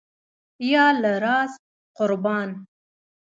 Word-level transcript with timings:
یاله 0.71 1.13
زار، 1.23 1.47
قربان. 1.97 2.49